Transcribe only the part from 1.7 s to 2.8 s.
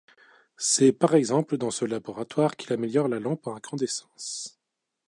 laboratoire qu'il